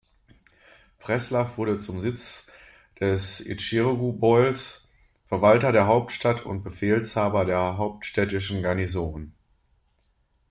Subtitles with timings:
[0.97, 2.47] Preslaw wurde zum Sitz
[2.99, 4.87] des "Itschirgu-Boils",
[5.25, 9.31] Verwalter der Hauptstadt und Befehlshaber der hauptstädtischen Garnison.